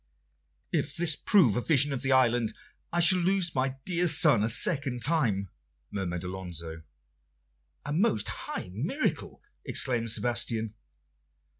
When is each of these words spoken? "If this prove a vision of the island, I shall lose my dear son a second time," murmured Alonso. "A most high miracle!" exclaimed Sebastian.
"If 0.71 0.95
this 0.97 1.15
prove 1.15 1.55
a 1.55 1.61
vision 1.61 1.93
of 1.93 2.01
the 2.01 2.11
island, 2.11 2.55
I 2.91 2.99
shall 2.99 3.19
lose 3.19 3.53
my 3.53 3.75
dear 3.85 4.07
son 4.07 4.41
a 4.41 4.49
second 4.49 5.03
time," 5.03 5.51
murmured 5.91 6.23
Alonso. 6.23 6.81
"A 7.85 7.93
most 7.93 8.27
high 8.27 8.71
miracle!" 8.73 9.43
exclaimed 9.63 10.09
Sebastian. 10.09 10.73